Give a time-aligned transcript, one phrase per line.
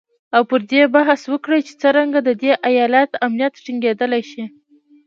[0.35, 4.43] او پر دې بحث وکړي چې څرنګه د دې ایالت امنیت ټینګیدلی شي